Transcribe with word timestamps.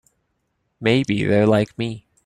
Maybe 0.79 1.25
they're 1.25 1.45
like 1.45 1.77
me. 1.77 2.07